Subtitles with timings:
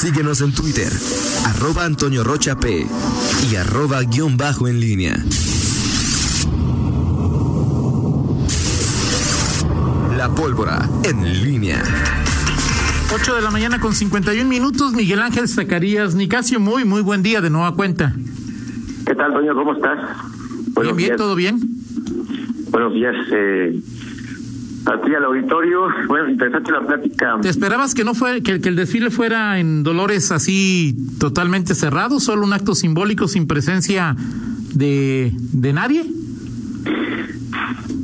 [0.00, 0.90] Síguenos en Twitter,
[1.44, 2.86] arroba Antonio Rocha P
[3.52, 5.14] y arroba guion bajo en línea.
[10.16, 11.82] La pólvora en línea.
[13.14, 17.42] 8 de la mañana con 51 minutos, Miguel Ángel Zacarías Nicasio, muy, muy buen día
[17.42, 18.14] de nueva cuenta.
[19.04, 19.54] ¿Qué tal, Toño?
[19.54, 19.98] ¿Cómo estás?
[20.80, 21.60] bien, bien, todo bien.
[22.70, 23.78] Buenos días, eh,
[24.86, 25.88] aquí al auditorio.
[26.08, 27.38] Bueno, interesante la plática.
[27.40, 32.44] ¿Te esperabas que no fue, que, el desfile fuera en Dolores así totalmente cerrado, solo
[32.44, 34.16] un acto simbólico sin presencia
[34.74, 36.04] de, de nadie?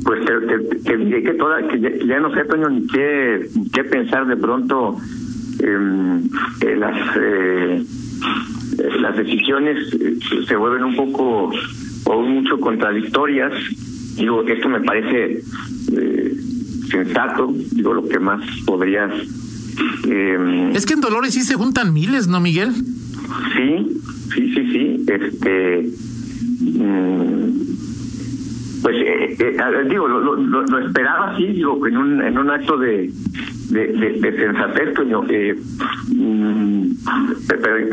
[0.03, 0.21] Pues
[0.85, 4.97] que, que, toda, que ya, no sé, Toño, ni qué, qué pensar de pronto.
[5.59, 6.29] Em,
[6.61, 7.83] las eh,
[8.99, 10.17] las decisiones eh,
[10.47, 11.51] se vuelven un poco
[12.05, 13.53] o mucho contradictorias.
[14.15, 15.41] Digo, esto me parece
[15.93, 16.33] eh,
[16.89, 19.11] sensato, digo, lo que más podrías...
[20.07, 22.73] Eh, es que en Dolores sí se juntan miles, ¿no, Miguel?
[22.73, 24.01] Sí,
[24.33, 25.05] sí, sí, sí.
[25.07, 25.89] Este...
[26.59, 27.37] Mm,
[28.81, 29.57] pues eh, eh
[29.89, 33.11] digo lo, lo, esperaba sí digo en un en un acto de
[33.69, 34.93] de, de, sensatez
[35.29, 35.55] eh,
[36.15, 36.87] mm,
[37.47, 37.89] pero, pero,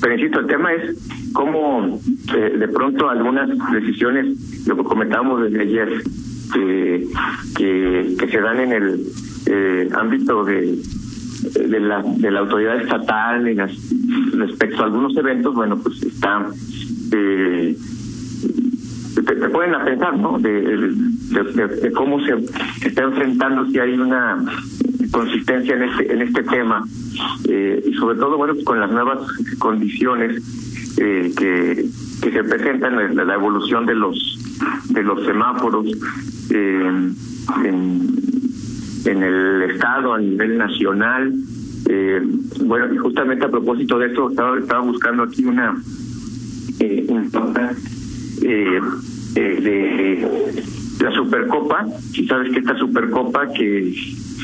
[0.00, 2.00] pero, insisto el tema es cómo
[2.34, 6.02] eh, de pronto algunas decisiones lo que comentábamos desde ayer
[6.52, 7.06] que,
[7.56, 9.00] que, se dan en el
[9.46, 10.78] eh, ámbito de,
[11.68, 13.58] de la, de la autoridad estatal en
[14.38, 16.46] respecto a algunos eventos, bueno, pues está...
[17.12, 17.76] Eh,
[19.14, 20.38] te, pueden a ¿no?
[20.38, 22.34] De, cómo se,
[22.86, 24.44] está enfrentando si hay una
[25.10, 26.84] consistencia en este en este tema
[27.48, 29.18] eh, y sobre todo bueno con las nuevas
[29.58, 30.42] condiciones
[30.98, 31.86] eh, que,
[32.22, 34.38] que se presentan en la, evolución de los
[34.90, 35.86] de los semáforos
[36.50, 36.90] eh,
[37.64, 38.06] en,
[39.04, 41.32] en el estado a nivel nacional
[41.88, 42.22] eh,
[42.64, 45.76] bueno y justamente a propósito de eso estaba estaba buscando aquí una
[46.78, 47.06] eh,
[48.42, 48.80] eh,
[49.36, 53.94] eh, de la Supercopa, si sabes que esta Supercopa que,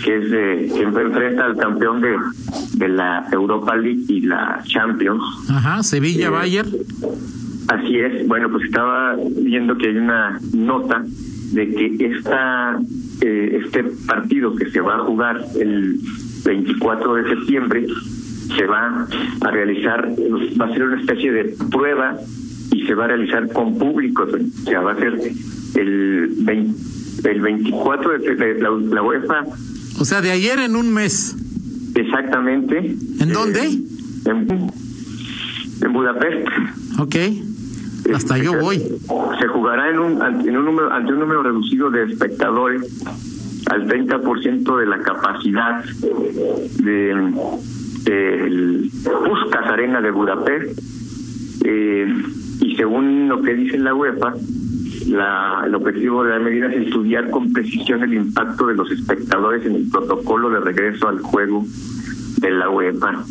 [0.05, 2.17] que es de, que enfrenta al campeón de,
[2.75, 5.23] de la Europa League y la Champions.
[5.51, 6.71] Ajá, Sevilla, eh, Bayern.
[7.69, 11.05] Así es, bueno, pues estaba viendo que hay una nota
[11.53, 12.79] de que esta
[13.21, 15.99] eh, este partido que se va a jugar el
[16.45, 17.87] 24 de septiembre
[18.57, 19.07] se va
[19.41, 20.09] a realizar,
[20.61, 22.17] va a ser una especie de prueba
[22.73, 25.19] y se va a realizar con público, o sea, va a ser
[25.75, 29.45] el, 20, el 24 de, la, UEFA.
[29.99, 31.37] O sea, de ayer en un mes.
[31.95, 32.95] Exactamente.
[33.21, 33.61] ¿En dónde?
[33.61, 33.81] Eh,
[34.27, 34.71] en,
[35.83, 36.49] en, Budapest.
[36.99, 37.17] Ok.
[38.15, 38.79] Hasta yo voy.
[39.41, 42.83] Se jugará en un, en un número, ante un número reducido de espectadores
[43.67, 45.85] al 30% de la capacidad
[46.79, 47.11] de
[48.07, 50.81] el Puskas Arena de Budapest.
[51.65, 52.15] Eh,
[52.61, 54.35] y según lo que dice la UEFA,
[55.09, 59.67] la, el objetivo de la medida es estudiar con precisión el impacto de los espectadores
[59.67, 61.65] en el protocolo de regreso al juego
[62.41, 63.25] de la UEFA.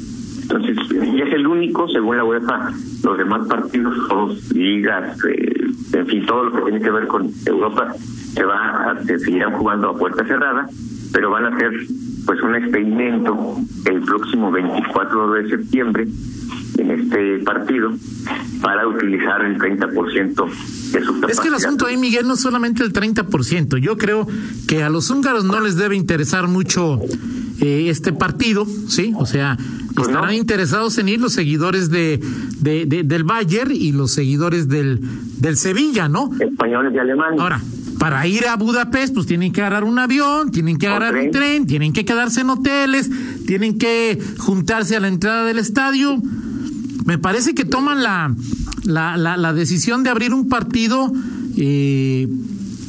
[0.46, 2.72] Entonces, y es el único, según la UEFA,
[3.04, 7.32] los demás partidos, todos, ligas, eh, en fin, todo lo que tiene que ver con
[7.46, 10.68] Europa, se va a, se seguirán jugando a puerta cerrada,
[11.12, 11.72] pero van a hacer
[12.26, 16.08] pues un experimento el próximo 24 de septiembre
[16.78, 17.92] en este partido
[18.62, 20.36] para utilizar el 30%
[20.92, 21.30] de su capacidad.
[21.30, 23.78] Es que el asunto ahí, Miguel, no es solamente el 30%.
[23.78, 24.28] Yo creo
[24.68, 27.00] que a los húngaros no les debe interesar mucho
[27.62, 29.14] eh, este partido, ¿sí?
[29.18, 29.58] O sea,
[29.96, 32.20] pues estarán interesados en ir los seguidores de,
[32.60, 35.00] de, del Bayern y los seguidores del,
[35.40, 36.32] del Sevilla, ¿no?
[36.40, 37.40] Españoles y alemanes.
[37.40, 37.62] Ahora,
[38.00, 41.66] para ir a Budapest, pues tienen que agarrar un avión, tienen que agarrar un tren,
[41.66, 43.10] tienen que quedarse en hoteles,
[43.46, 46.22] tienen que juntarse a la entrada del estadio
[47.06, 48.36] me parece que toman la,
[48.84, 51.12] la, la, decisión de abrir un partido
[51.56, 52.28] eh,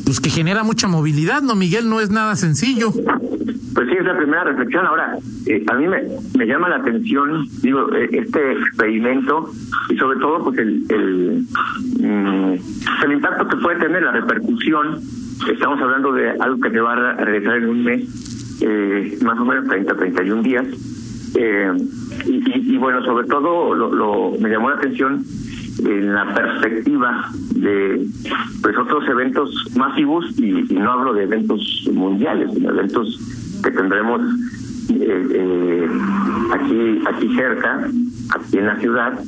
[0.06, 1.88] pues que genera mucha movilidad, ¿no, Miguel?
[1.90, 2.92] No es nada sencillo.
[2.92, 4.86] Pues sí, es la primera reflexión.
[4.86, 9.50] Ahora, eh, a mí me, llama la atención, digo, eh, este experimento
[9.90, 11.44] y sobre todo, pues el, el,
[11.98, 12.52] mm,
[13.04, 15.00] el impacto que puede tener, la repercusión.
[15.50, 19.44] Estamos hablando de algo que se va a realizar en un mes, eh, más o
[19.44, 20.66] menos 30, 31 días.
[21.34, 21.72] Eh,
[22.26, 25.24] y, bueno, sobre todo lo, me llamó la atención
[25.84, 28.06] en la perspectiva de
[28.62, 33.20] pues otros eventos masivos y, no hablo de eventos mundiales, sino eventos
[33.62, 34.20] que tendremos
[34.90, 35.88] eh, eh,
[36.52, 37.90] aquí aquí cerca,
[38.34, 39.20] aquí en la ciudad.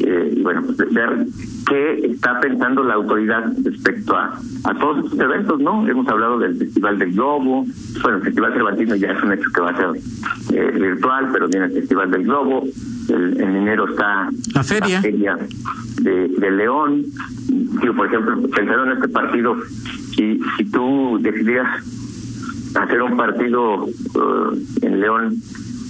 [0.00, 1.26] Eh, y bueno, pues, ver
[1.66, 5.86] qué está pensando la autoridad respecto a, a todos estos eventos, ¿no?
[5.86, 7.66] Hemos hablado del Festival del Globo,
[8.02, 9.88] bueno, el Festival Cervantino ya es un hecho que va a ser
[10.54, 12.64] eh, virtual, pero viene el Festival del Globo,
[13.08, 17.04] el, en enero está la feria, de, de, León,
[17.48, 19.56] digo, por ejemplo, pensando en este partido,
[20.14, 21.84] si, si tú decidieras
[22.74, 25.36] hacer un partido uh, en León,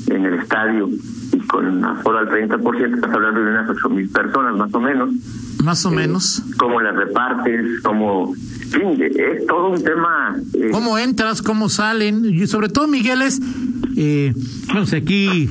[0.06, 0.88] en el estadio,
[1.32, 5.10] y con aforo al 30%, estás hablando de unas ocho mil personas, más o menos.
[5.62, 6.42] Más o menos.
[6.58, 7.80] ¿Cómo las repartes?
[7.82, 8.34] ¿Cómo...?
[8.66, 10.36] fin, es todo un tema...
[10.54, 11.42] Eh, ¿Cómo entras?
[11.42, 12.24] ¿Cómo salen?
[12.24, 13.40] Y sobre todo, Miguel, es...
[13.96, 14.34] Eh,
[14.74, 15.48] no sé, aquí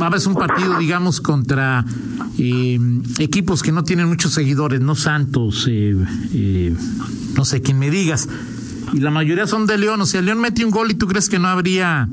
[0.00, 1.84] a veces un partido, digamos, contra
[2.36, 2.78] eh,
[3.18, 5.96] equipos que no tienen muchos seguidores, no Santos, eh,
[6.34, 6.74] eh,
[7.36, 8.28] no sé, quién me digas.
[8.92, 10.00] Y la mayoría son de León.
[10.00, 12.08] O sea, León mete un gol y tú crees que no habría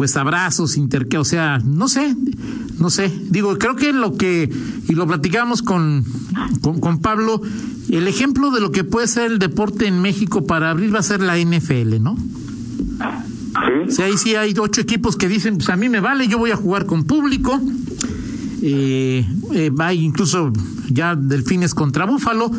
[0.00, 2.16] pues abrazos, interque, o sea, no sé,
[2.78, 3.12] no sé.
[3.28, 4.50] Digo, creo que lo que,
[4.88, 6.06] y lo platicamos con,
[6.62, 7.42] con, Pablo,
[7.90, 11.02] el ejemplo de lo que puede ser el deporte en México para abrir va a
[11.02, 12.16] ser la NFL, ¿no?
[13.90, 14.00] Sí.
[14.00, 16.52] O ahí sí hay ocho equipos que dicen, pues a mí me vale, yo voy
[16.52, 17.60] a jugar con público.
[18.62, 19.24] Eh,
[19.54, 20.52] eh, hay incluso
[20.90, 22.50] ya delfines contra Búfalo,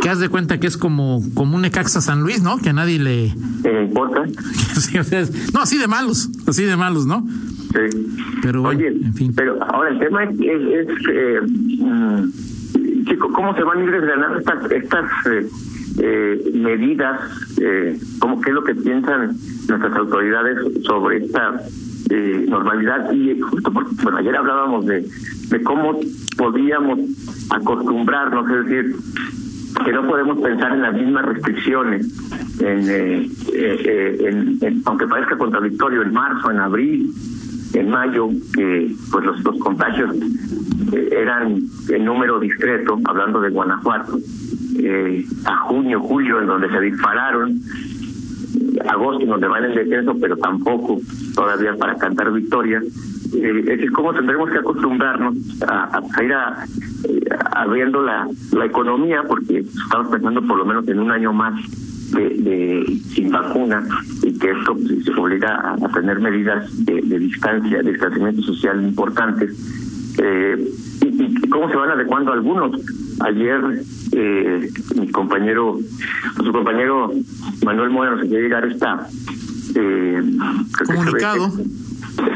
[0.00, 2.58] que haz de cuenta que es como, como un Necaxa San Luis, ¿no?
[2.58, 3.34] Que a nadie le...
[3.82, 4.24] importa?
[5.52, 7.26] no, así de malos, así de malos, ¿no?
[7.72, 8.12] Sí.
[8.42, 9.32] Pero Oye, en fin.
[9.34, 12.30] pero ahora el tema es, es, eh, mm,
[13.16, 15.48] cómo se van a ir desgranando estas, estas eh,
[16.00, 17.20] eh, medidas,
[17.60, 19.36] eh, cómo qué es lo que piensan
[19.68, 21.60] nuestras autoridades sobre esta
[22.10, 23.12] eh, normalidad.
[23.12, 25.04] Y justo porque bueno ayer hablábamos de
[25.50, 25.98] de cómo
[26.36, 26.98] podíamos
[27.50, 28.96] acostumbrarnos, es decir,
[29.84, 32.06] que no podemos pensar en las mismas restricciones,
[32.60, 37.12] en, eh, eh, en, aunque parezca contradictorio, en marzo, en abril,
[37.74, 40.14] en mayo, que pues los, los contagios
[40.92, 44.18] eh, eran en número discreto, hablando de Guanajuato,
[45.44, 47.60] a junio, julio, en donde se dispararon,
[48.88, 51.00] agosto, donde van en descenso, pero tampoco
[51.34, 52.82] todavía para cantar victoria
[53.34, 55.34] eh, es decir, cómo tendremos que acostumbrarnos
[55.66, 56.64] a, ir a,
[57.04, 57.20] eh,
[57.52, 61.54] abriendo la, la economía, porque estamos pensando por lo menos en un año más
[62.12, 63.86] de, sin vacuna
[64.22, 69.54] y que esto pues, se obliga a, tener medidas de, distancia, de distanciamiento social importantes.
[70.18, 70.68] Eh,
[71.18, 72.80] y, cómo se van adecuando algunos.
[73.20, 73.60] Ayer
[74.12, 75.78] eh, mi compañero,
[76.36, 77.10] su compañero
[77.64, 79.06] Manuel Mora nos quería llegar esta
[79.74, 80.22] eh,
[80.86, 81.52] comunicado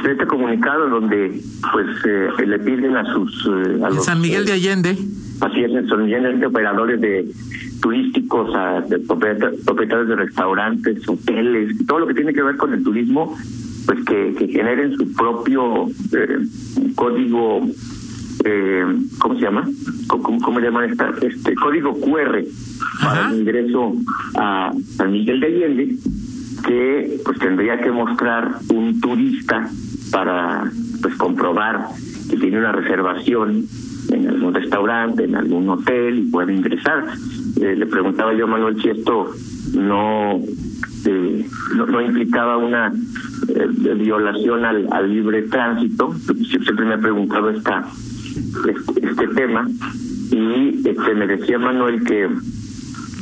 [0.05, 1.41] este comunicado donde
[1.73, 4.99] pues eh, le piden a sus eh, a los, San Miguel de Allende
[5.41, 7.29] así es Miguel de operadores de
[7.81, 12.83] turísticos a de propietarios de restaurantes hoteles todo lo que tiene que ver con el
[12.83, 13.37] turismo
[13.87, 16.39] pues que, que generen su propio eh,
[16.95, 17.67] código
[18.45, 18.85] eh,
[19.19, 19.69] ¿cómo se llama?
[20.09, 21.11] ¿Cómo, cómo llaman esta?
[21.21, 22.43] Este código QR
[23.01, 23.95] para el ingreso
[24.37, 25.97] a San Miguel de Allende
[26.67, 29.69] que pues tendría que mostrar un turista
[30.11, 31.89] para pues comprobar
[32.31, 33.67] que tiene una reservación
[34.11, 37.05] en algún restaurante, en algún hotel y puede ingresar.
[37.61, 39.31] Eh, le preguntaba yo a Manuel si esto
[39.75, 40.41] no
[41.07, 42.93] eh, no, implicaba una
[43.49, 43.67] eh,
[43.97, 46.15] violación al, al, libre tránsito.
[46.15, 47.87] Siempre me ha preguntado esta
[48.37, 49.69] este, este tema
[50.31, 52.29] y este, me decía Manuel que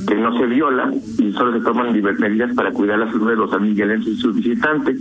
[0.06, 3.52] que no se viola y solo se toman medidas para cuidar la salud de los
[3.52, 4.96] amiguelenses y sus visitantes.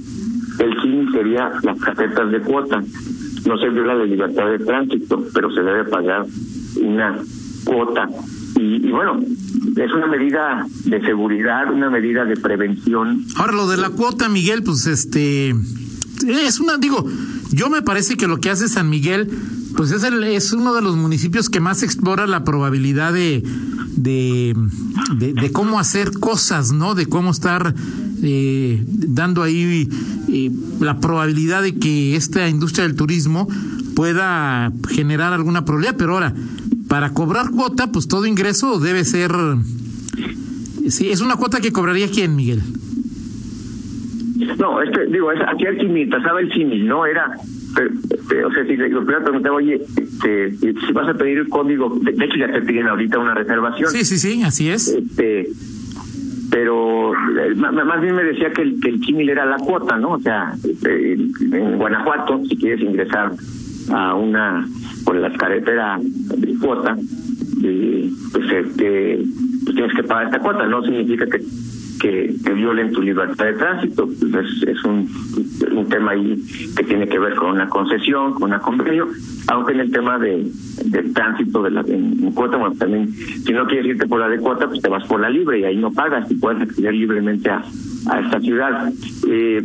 [0.60, 2.84] El fin sería las casetas de cuota.
[3.46, 6.26] No se viola la libertad de tránsito, pero se debe pagar
[6.82, 7.18] una
[7.64, 8.08] cuota.
[8.60, 9.20] Y, bueno,
[9.78, 13.24] es una medida de seguridad, una medida de prevención.
[13.38, 15.56] Ahora, lo de la cuota, Miguel, pues este.
[16.28, 17.06] Es una, digo,
[17.52, 19.30] yo me parece que lo que hace San Miguel,
[19.76, 23.44] pues es, el, es uno de los municipios que más explora la probabilidad de,
[23.96, 24.56] de,
[25.16, 26.96] de, cómo hacer cosas, ¿no?
[26.96, 27.74] De cómo estar
[28.24, 29.88] eh, dando ahí
[30.30, 33.48] eh, la probabilidad de que esta industria del turismo
[33.96, 35.98] pueda generar alguna probabilidad.
[35.98, 36.34] Pero ahora,
[36.88, 39.32] para cobrar cuota, pues todo ingreso debe ser...
[40.90, 42.64] Sí, es una cuota que cobraría quién, Miguel.
[44.58, 47.06] No, este, digo, es, aquí el símil, pasaba el símil, ¿no?
[47.06, 47.38] Era
[48.46, 52.38] o sea, si le preguntaba, oye, este, si vas a pedir el código, de, hecho
[52.38, 53.90] ya te piden ahorita una reservación.
[53.92, 54.88] Sí, sí, sí, así es.
[54.88, 55.48] Este,
[56.50, 60.14] pero eh, más bien me decía que el, que el era la cuota, ¿no?
[60.14, 63.32] O sea, este, en Guanajuato, si quieres ingresar
[63.92, 64.68] a una,
[65.06, 66.96] por la carretera de cuota,
[68.32, 69.24] pues, este,
[69.64, 71.42] pues tienes que pagar esta cuota, no significa que
[72.00, 74.08] que, violen tu libertad de tránsito.
[74.08, 75.10] Pues es, un,
[75.72, 76.36] un tema ahí
[76.76, 79.08] que tiene que ver con una concesión, con una convenio,
[79.48, 80.48] aunque en el tema de
[80.86, 84.40] del tránsito de la en, cuota, bueno, también si no quieres irte por la de
[84.40, 87.50] cuota, pues te vas por la libre y ahí no pagas y puedes acceder libremente
[87.50, 87.64] a,
[88.10, 88.92] a esta ciudad.
[89.28, 89.62] Eh,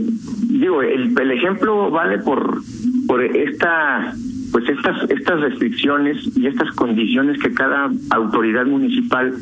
[0.48, 2.60] digo, el, el ejemplo vale por
[3.06, 4.14] por esta
[4.52, 9.34] pues estas estas restricciones y estas condiciones que cada autoridad municipal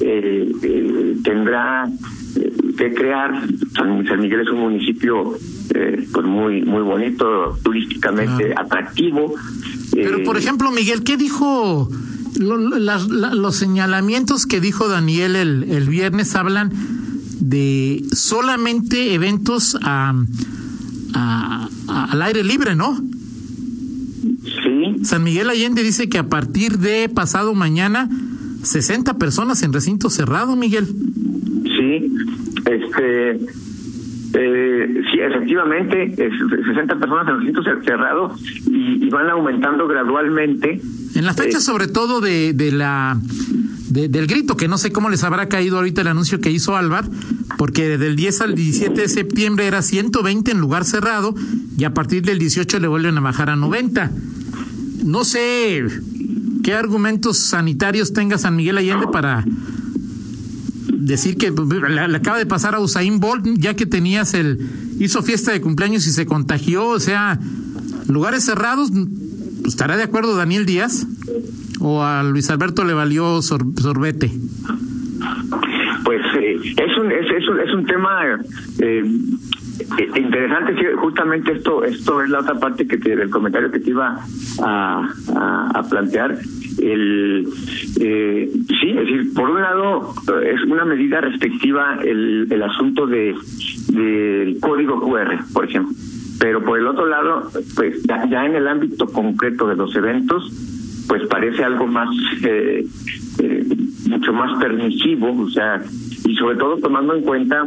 [0.00, 1.88] eh, eh, tendrá
[2.36, 3.46] eh, que crear.
[3.74, 5.36] San, Miguel es un municipio
[6.12, 9.34] pues muy muy bonito, turísticamente atractivo.
[9.92, 11.88] Pero por ejemplo, Miguel, ¿qué dijo?
[12.38, 16.70] los señalamientos que dijo Daniel el, el viernes hablan
[17.40, 20.14] de solamente eventos a,
[21.88, 22.96] al aire libre, ¿no?
[24.44, 25.04] Sí.
[25.04, 28.08] San Miguel Allende dice que a partir de pasado mañana
[28.62, 30.86] 60 personas en recinto cerrado, Miguel.
[30.86, 32.12] Sí,
[32.64, 33.30] este,
[34.34, 36.32] eh, sí, efectivamente, es
[36.66, 38.34] 60 personas en recinto cerrado
[38.66, 40.80] y, van aumentando gradualmente.
[41.14, 43.18] En la fecha, eh, sobre todo de, de la
[43.90, 47.06] del grito, que no sé cómo les habrá caído ahorita el anuncio que hizo Álvar,
[47.56, 51.34] porque del 10 al 17 de septiembre era 120 en lugar cerrado
[51.76, 54.10] y a partir del 18 le vuelven a bajar a 90.
[55.04, 55.84] No sé
[56.68, 59.42] ¿Qué argumentos sanitarios tenga San Miguel Allende para
[60.92, 64.68] decir que le, acaba de pasar a Usain Bolt ya que tenías el
[65.00, 67.38] hizo fiesta de cumpleaños y se contagió, o sea,
[68.06, 71.06] lugares cerrados, pues, ¿estará de acuerdo Daniel Díaz?
[71.80, 74.30] ¿O a Luis Alberto le valió sorbete?
[76.04, 78.20] Pues eh, es, un, es, un, es un tema
[78.80, 79.04] eh,
[79.96, 84.18] eh, interesante, justamente esto esto es la otra parte que del comentario que te iba
[84.62, 85.08] a,
[85.74, 86.38] a plantear.
[86.80, 87.48] El
[88.00, 93.06] eh, sí, es decir, por un lado eh, es una medida restrictiva el, el asunto
[93.06, 93.34] de
[93.92, 95.94] del código QR, por ejemplo,
[96.38, 100.52] pero por el otro lado, pues ya, en el ámbito concreto de los eventos,
[101.08, 102.08] pues parece algo más
[102.44, 102.86] eh,
[103.40, 103.66] eh,
[104.08, 105.82] mucho más permisivo, o sea,
[106.24, 107.66] y sobre todo tomando en cuenta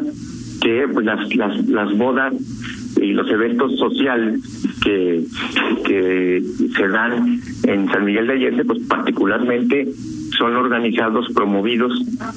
[0.62, 2.34] que pues las las, las bodas
[3.02, 4.40] y los eventos sociales
[4.84, 5.24] que,
[5.86, 6.44] que
[6.76, 9.88] se dan en San Miguel de Allende, pues particularmente
[10.38, 11.94] son organizados, promovidos,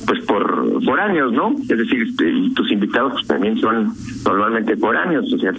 [0.06, 1.54] pues por por años, ¿no?
[1.60, 3.92] Es decir, este, y tus invitados pues, también son
[4.24, 5.52] normalmente por años, o sea,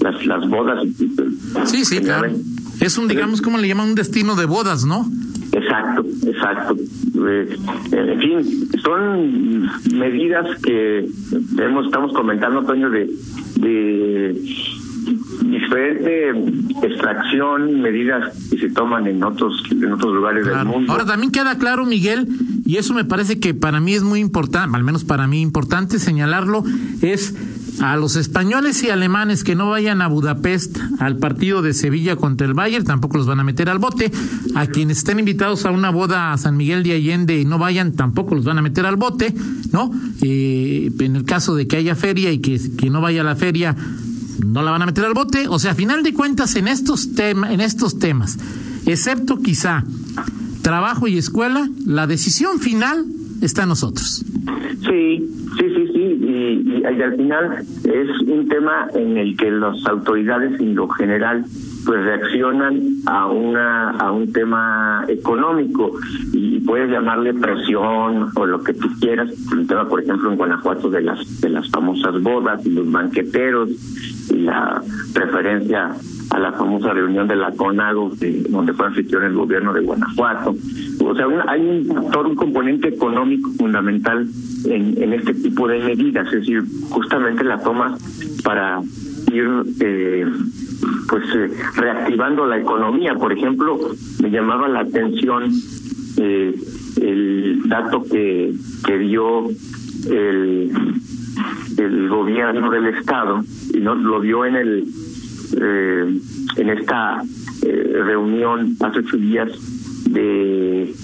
[0.00, 0.82] las las bodas.
[1.66, 2.30] Sí, sí, claro.
[2.80, 5.06] Es un, digamos, como le llaman un destino de bodas, ¿no?
[5.52, 6.76] Exacto, exacto.
[7.26, 7.56] Eh,
[7.92, 9.62] en fin, son
[9.98, 11.08] medidas que
[11.58, 13.10] hemos, estamos comentando, Toño, de,
[13.56, 14.40] de
[15.42, 16.30] diferente
[16.82, 20.92] extracción, medidas que se toman en otros en otros lugares del mundo.
[20.92, 22.28] Ahora también queda claro, Miguel,
[22.64, 25.98] y eso me parece que para mí es muy importante, al menos para mí importante
[25.98, 26.62] señalarlo,
[27.02, 27.34] es
[27.80, 32.46] a los españoles y alemanes que no vayan a Budapest al partido de Sevilla contra
[32.46, 34.10] el Bayern, tampoco los van a meter al bote.
[34.54, 37.92] A quienes estén invitados a una boda a San Miguel de Allende y no vayan,
[37.92, 39.34] tampoco los van a meter al bote,
[39.72, 39.90] ¿no?
[40.22, 43.36] Eh, en el caso de que haya feria y que, que no vaya a la
[43.36, 43.76] feria,
[44.44, 45.46] no la van a meter al bote.
[45.48, 48.38] O sea, a final de cuentas, en estos, temas en estos temas,
[48.86, 49.84] excepto quizá
[50.62, 53.06] trabajo y escuela, la decisión final
[53.40, 54.24] está en nosotros.
[54.80, 60.60] Sí, sí, sí, sí, y, al final es un tema en el que las autoridades
[60.60, 61.44] en lo general
[61.84, 65.92] pues reaccionan a una a un tema económico
[66.32, 70.90] y puedes llamarle presión o lo que tú quieras un tema por ejemplo en Guanajuato
[70.90, 73.70] de las de las famosas bodas y los banqueteros
[74.30, 74.82] y la
[75.14, 75.94] preferencia
[76.30, 78.12] a la famosa reunión de la CONAGO,
[78.48, 80.54] donde fue anfitrión el gobierno de Guanajuato.
[81.04, 84.28] O sea, hay un factor, un componente económico fundamental
[84.66, 87.96] en, en este tipo de medidas, es decir, justamente la toma
[88.42, 88.80] para
[89.32, 89.48] ir
[89.80, 90.26] eh,
[91.08, 93.14] pues eh, reactivando la economía.
[93.14, 93.78] Por ejemplo,
[94.22, 95.52] me llamaba la atención
[96.16, 96.54] eh,
[97.00, 98.52] el dato que,
[98.86, 99.48] que dio
[100.08, 100.70] el,
[101.78, 103.42] el gobierno del estado
[103.72, 104.84] y no lo dio en el
[105.60, 106.20] eh,
[106.56, 107.22] en esta
[107.62, 109.50] eh, reunión hace ocho días
[110.10, 110.94] de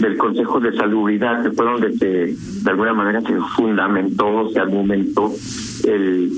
[0.00, 5.30] del Consejo de Salubridad, que fue donde se, de alguna manera se fundamentó, se argumentó
[5.86, 6.32] el,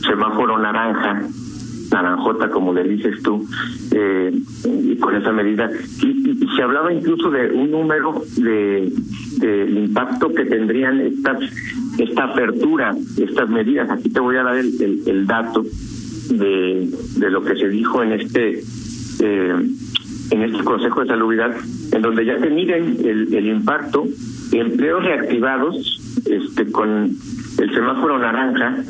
[0.00, 1.22] semáforo naranja,
[1.92, 3.46] naranjota, como le dices tú,
[3.92, 4.32] eh,
[4.64, 5.70] y con esa medida.
[6.02, 8.90] Y, se hablaba incluso de un número de,
[9.68, 11.38] impacto que tendrían estas
[11.98, 13.90] esta apertura, estas medidas.
[13.90, 15.62] Aquí te voy a dar el, el dato
[16.30, 18.62] de, de lo que se dijo en este
[19.20, 19.66] eh,
[20.30, 21.54] en este Consejo de Salubridad,
[21.92, 24.06] en donde ya se miden el, el impacto,
[24.52, 27.10] empleos reactivados este con
[27.58, 28.82] el semáforo naranja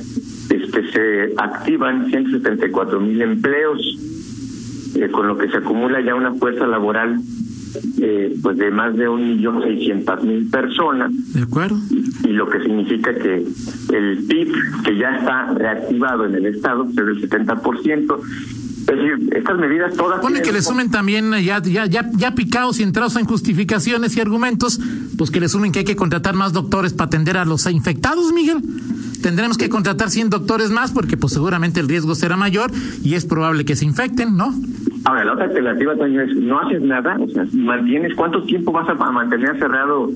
[0.50, 3.80] este se activan 174 mil empleos,
[4.94, 7.20] eh, con lo que se acumula ya una fuerza laboral
[8.00, 11.10] eh, pues de más de un millón seiscientas mil personas.
[11.34, 11.76] De acuerdo.
[12.24, 13.44] Y, lo que significa que
[13.92, 14.52] el PIB,
[14.84, 18.18] que ya está reactivado en el Estado, es del 70%.
[18.88, 20.20] Es decir, estas medidas todas...
[20.20, 24.20] Pone que le sumen también, ya, ya, ya, ya picados y entrados en justificaciones y
[24.20, 24.80] argumentos,
[25.18, 28.32] pues que le sumen que hay que contratar más doctores para atender a los infectados,
[28.32, 28.62] Miguel
[29.26, 32.70] tendremos que contratar 100 doctores más porque pues seguramente el riesgo será mayor
[33.02, 34.54] y es probable que se infecten, ¿no?
[35.04, 38.88] Ahora, la otra alternativa, Toño, es no haces nada, o sea, mantienes, ¿cuánto tiempo vas
[38.88, 40.10] a mantener cerrado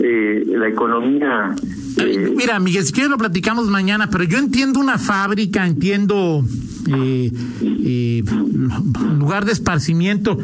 [0.00, 1.54] eh, la economía?
[1.96, 2.32] Eh?
[2.36, 6.44] Mira, Miguel, si quieres lo platicamos mañana, pero yo entiendo una fábrica, entiendo
[6.88, 7.32] eh,
[7.62, 8.24] eh
[9.18, 10.38] lugar de esparcimiento,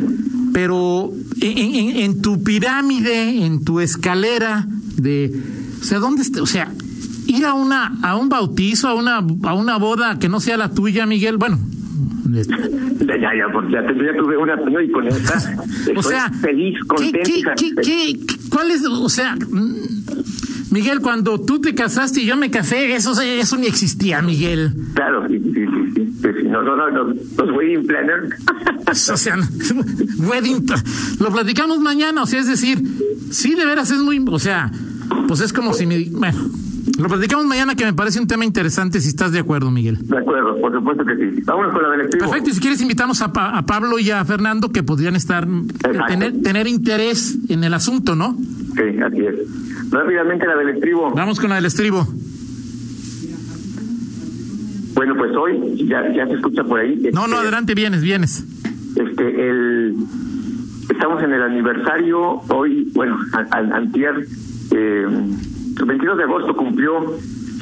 [0.52, 4.66] pero en, en, tu pirámide, en tu escalera
[4.96, 5.32] de,
[5.80, 6.42] o sea, ¿dónde está?
[6.42, 6.72] O sea,
[7.26, 10.72] ir a una a un bautizo, a una a una boda que no sea la
[10.72, 11.58] tuya, Miguel, bueno.
[12.32, 15.56] Ya, ya, porque ya, ya tuve una y con esta
[15.96, 17.54] o sea, feliz, contenta.
[17.56, 18.20] ¿qué, qué, qué,
[18.50, 19.36] ¿Cuál es, o sea,
[20.70, 24.72] Miguel, cuando tú te casaste y yo me casé, eso eso ni existía, Miguel.
[24.94, 26.14] Claro, sí, sí, sí.
[26.22, 26.48] sí.
[26.48, 29.10] No, no, no, los, los wedding planners.
[29.10, 29.36] o sea,
[30.18, 30.66] wedding,
[31.18, 32.80] lo platicamos mañana, o sea, es decir,
[33.30, 34.70] sí, de veras es muy, o sea,
[35.26, 36.38] pues es como si me, bueno,
[37.00, 39.98] lo platicamos mañana que me parece un tema interesante si estás de acuerdo, Miguel.
[40.06, 41.42] De acuerdo, por supuesto que sí.
[41.44, 42.26] Vámonos con la del estribo.
[42.26, 45.46] Perfecto, y si quieres invitamos a, Pablo y a Fernando que podrían estar,
[46.08, 48.36] tener, tener interés en el asunto, ¿no?
[48.74, 49.90] Sí, así es.
[49.90, 51.10] Rápidamente la del estribo.
[51.14, 52.06] Vamos con la del estribo.
[54.94, 57.08] Bueno, pues hoy ya, ya se escucha por ahí.
[57.12, 58.44] no, no, este, adelante, vienes, vienes.
[58.96, 59.96] Este, el,
[60.90, 64.26] estamos en el aniversario, hoy, bueno, al, antier,
[64.72, 65.06] eh,
[65.78, 67.16] el 22 de agosto cumplió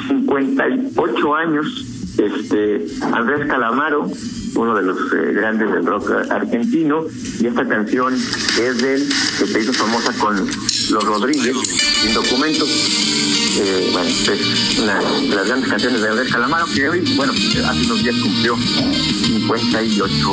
[0.08, 1.84] 58 años
[2.18, 4.10] este Andrés Calamaro,
[4.56, 7.04] uno de los eh, grandes del rock argentino,
[7.40, 11.56] y esta canción es de él, que se hizo famosa con Los Rodríguez,
[12.02, 13.27] sin documentos.
[13.56, 17.84] Eh, bueno, es una de las grandes canciones de Andrés Calamaro, que hoy, bueno, hace
[17.86, 20.32] unos días cumplió 58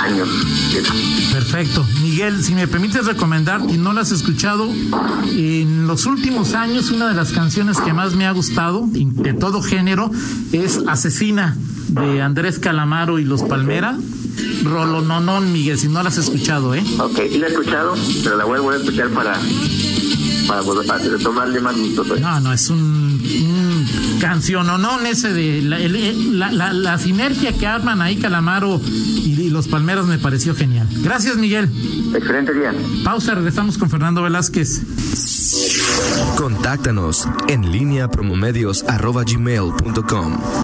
[0.00, 0.28] años
[1.32, 1.86] Perfecto.
[2.02, 4.68] Miguel, si me permites recomendar, y no la has escuchado,
[5.32, 9.62] en los últimos años una de las canciones que más me ha gustado, de todo
[9.62, 10.10] género,
[10.52, 11.56] es Asesina
[11.88, 13.96] de Andrés Calamaro y Los Palmera.
[14.62, 16.84] Rolononón, Miguel, si no la has escuchado, ¿eh?
[16.98, 19.38] Ok, sí la he escuchado, pero la voy a escuchar para
[20.86, 22.04] para tomarle más gusto.
[22.04, 22.20] Pues.
[22.20, 25.78] No, no, es un, un canciononón ese de la,
[26.50, 30.86] la, la, sinergia que arman ahí Calamaro y, los Palmeros me pareció genial.
[31.02, 31.68] Gracias, Miguel.
[32.14, 32.72] Excelente día.
[33.04, 34.82] Pausa, regresamos con Fernando Velázquez.
[36.36, 39.24] Contáctanos en línea promomedios arroba.